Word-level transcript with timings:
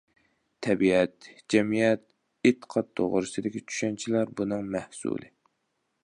تەبىئەت، 0.67 1.27
جەمئىيەت، 1.53 2.01
ئېتىقاد 2.49 2.89
توغرىسىدىكى 3.01 3.61
چۈشەنچىلەر 3.73 4.31
بۇنىڭ 4.41 4.65
مەھسۇلى. 4.77 5.29